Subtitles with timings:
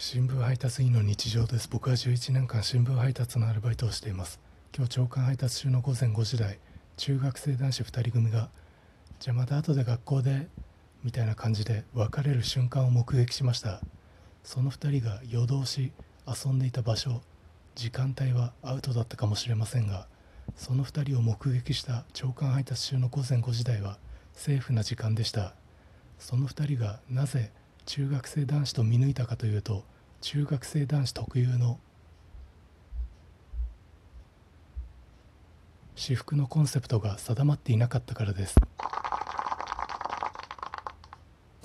[0.00, 1.68] 新聞配達員の日常です。
[1.68, 4.38] 僕は11年間新聞配達のアルバイトをしています。
[4.72, 6.60] 今日朝刊配達中の午前5時台
[6.96, 8.48] 中学生男子2人組が
[9.18, 10.46] じゃあまた後で学校で
[11.02, 13.80] みたいな感じで別れる瞬間を目撃しました。
[14.44, 15.90] その2人が夜通し
[16.28, 17.20] 遊んでいた場所
[17.74, 20.06] 時間帯はアウトだったかもしれませんが
[20.54, 23.98] その2人を目撃した朝刊配達中の午前5時台は
[24.32, 25.54] セーフな時間でした。
[26.20, 27.50] その2人がなぜ
[27.88, 29.82] 中学生男子と見抜いたかというと
[30.20, 31.80] 中学生男子特有の
[35.96, 38.56] 私服のコンセプトが定まっていなかったからです。